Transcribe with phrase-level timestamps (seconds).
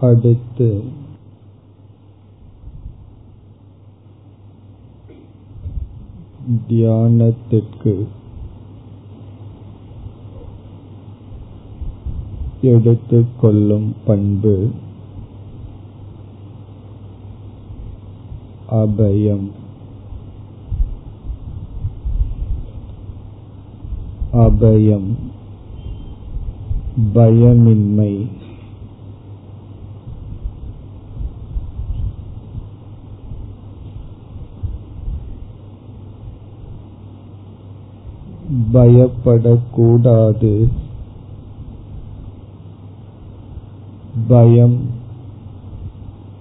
[0.00, 0.82] அடுத்து.
[6.68, 8.06] தியானத்திற்கு
[12.62, 14.70] எடுத்துக்கொள்ளும் பண்பு
[18.70, 19.48] அபயம்.
[24.32, 25.14] அபயம்
[27.14, 28.26] பயமின்மை.
[38.72, 40.68] பயப்படக்கூடாது.
[44.28, 44.78] பயம்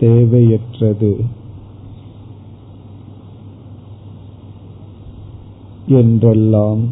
[0.00, 1.24] தேவையற்றது.
[5.86, 6.88] என்றெல்லாம்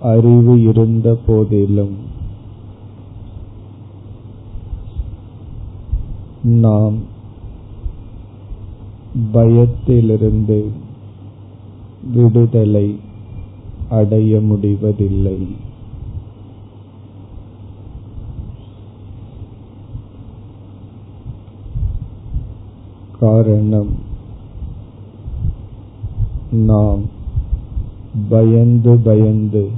[0.00, 1.96] அறிவு இருந்த போதிலும்
[6.42, 6.98] நாம்
[9.32, 10.70] பயத்திலிருந்து
[12.12, 13.08] விடுதலை
[13.90, 15.38] அடைய முடிவதில்லை.
[23.18, 23.94] காரணம்
[26.50, 27.02] நாம்
[28.28, 29.70] பயந்து பயந்து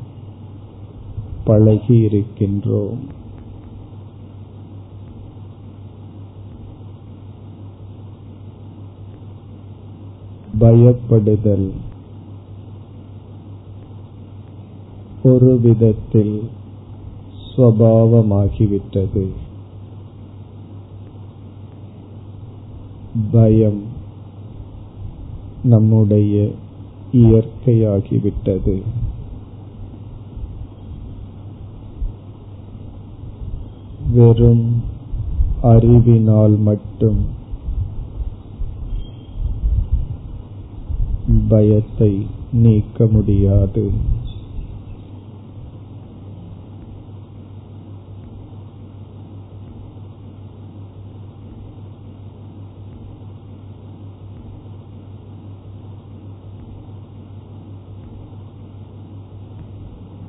[1.44, 2.98] பழகி இருக்கின்றோம்.
[10.60, 11.70] பயப்படுதல்.
[15.22, 16.50] ஒரு விதத்தில்
[17.56, 19.28] ஸ்வபாவமாகிவிட்டது
[23.30, 23.82] பயம்
[25.62, 26.50] நம்முடைய
[27.12, 28.82] இயற்கையாகிவிட்டது.
[34.12, 34.82] வெறும்
[35.62, 37.26] அறிவினால் மட்டும்
[41.48, 43.90] பயத்தை நீக்க முடியாது.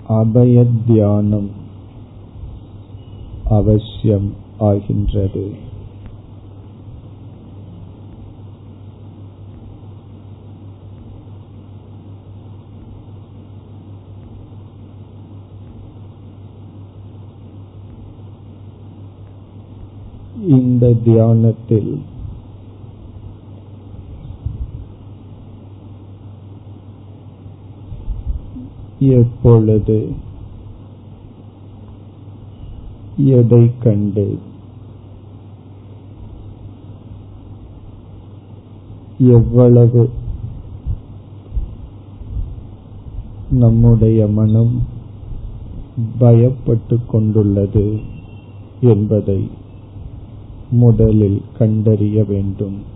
[0.10, 1.50] அபயத்தியானம்
[3.44, 5.56] அவசியம் ஆகின்றது.
[20.36, 22.04] இந்த தியானத்தில்
[29.08, 30.12] எப்பொழுது
[33.18, 34.40] எதை கண்டு?
[39.18, 40.10] எவ்வளவு?
[43.50, 44.88] நம்முடைய மனம்
[46.20, 48.00] பயப்பட்டு கொண்டுள்ளது
[48.80, 49.50] என்பதை
[50.72, 52.93] முதலில் கண்டறிய வேண்டும்.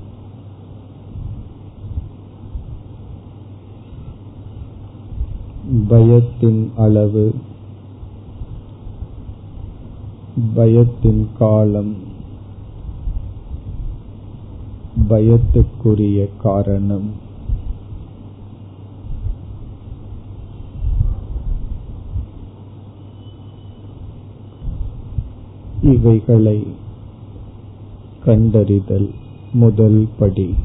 [5.89, 7.35] பயத்தின் அளவு
[10.55, 11.95] பயத்தின் காலம்
[15.09, 17.09] பயத்துக்குரிய காரணம்.
[25.81, 26.67] இவைகளை
[28.25, 29.09] கண்டறிதல்
[29.53, 30.55] முதல் படி.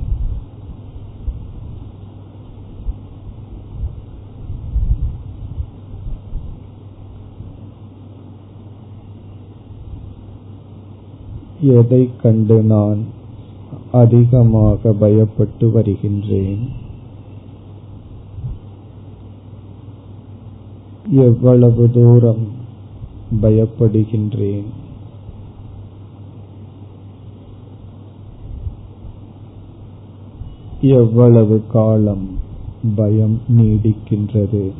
[11.62, 13.04] எதை கண்டு நான்
[13.92, 16.68] அதிகமாக பயப்பட்டு வருகின்றேன்?
[21.10, 22.46] எவ்வளவு தூரம்
[23.42, 24.64] பயப்படுகின்றேன்?
[30.80, 32.38] எவ்வளவு காலம்
[32.96, 34.70] பயம் நீடிக்கின்றது?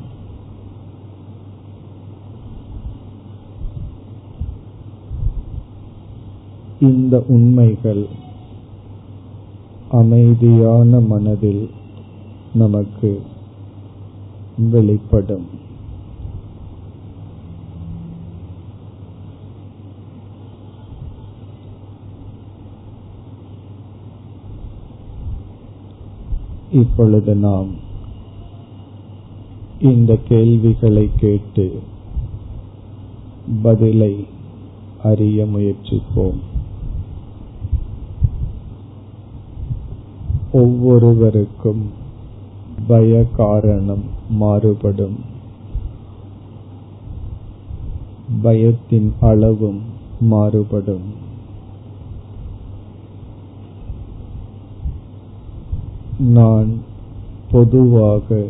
[6.82, 8.08] இந்த உண்மைகள்
[9.88, 11.70] அமைதியான மனதில்
[12.52, 13.22] நமக்கு
[14.70, 15.48] வெளிப்படும்.
[26.70, 27.74] இப்பொழுது நாம்
[29.78, 31.82] இந்த கேள்விகளை கேட்டு
[33.62, 34.26] பதிலை
[35.02, 36.51] அறிய முயற்சிப்போம்.
[40.52, 41.82] ஒவ்வொருவருக்கும்
[42.86, 45.16] பய காரணம் மாறுபடும்.
[48.42, 49.80] பயத்தின் அளவும்
[50.20, 51.30] மாறுபடும்.
[56.18, 56.70] நான்
[57.50, 58.44] பொதுவாக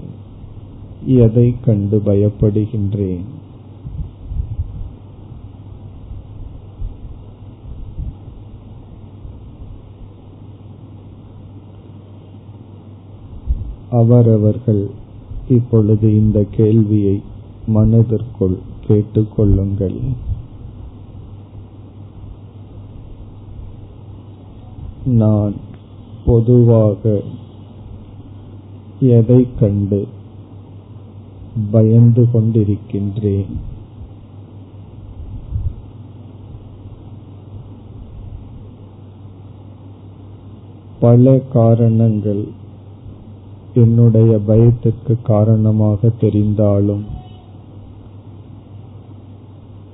[1.07, 3.25] எதை கண்டு பயப்படுகின்றேன்?
[13.93, 14.91] அவரவர்கள்
[15.49, 17.23] இப்பொழுது இந்த கேள்வியை
[17.67, 18.59] மனதிற்குள்
[18.89, 19.99] கேட்டுக்கொள்ளுங்கள்.
[25.05, 25.55] நான்
[26.27, 27.21] பொதுவாக
[29.01, 30.09] எதை கண்டு
[31.71, 33.53] பயந்து கொண்டிருக்கின்றேன்?
[41.01, 42.61] பல காரணங்கள்
[43.75, 47.03] என்னுடைய பயத்துக்கு காரணமாக தெரிந்தாலும்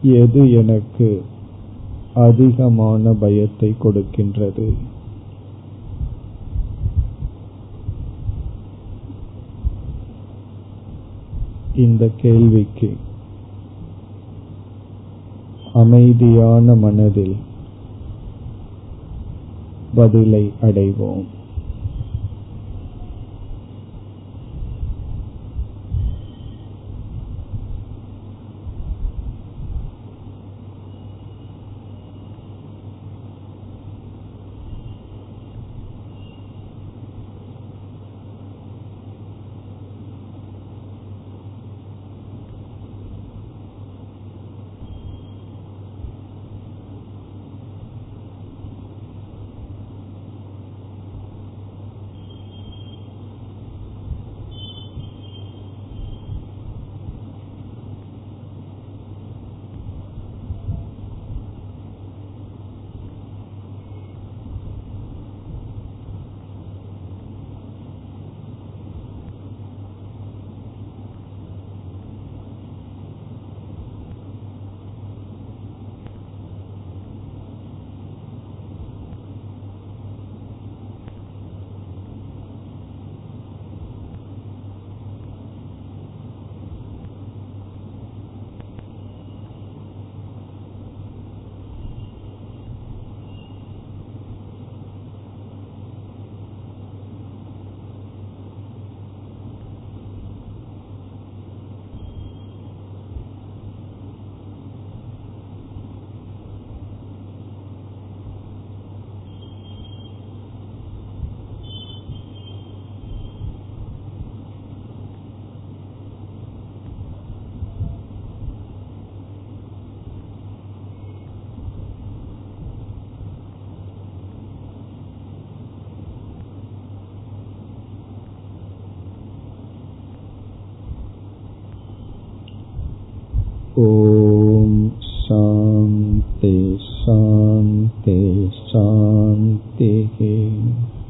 [0.02, 1.22] எது எனக்கு
[2.14, 4.74] அதிகமான பயத்தை கொடுக்கின்றது?
[11.74, 12.96] இந்த கேள்விக்கு
[15.72, 17.36] அமைதியான மனதில்
[19.94, 21.36] பதிலை அடைவோம்.